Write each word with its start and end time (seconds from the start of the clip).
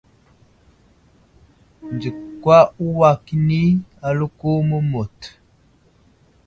Nzikwa 1.93 2.57
uway 2.85 3.15
kəni 3.25 3.61
aləko 4.07 4.49
məmut. 4.67 5.17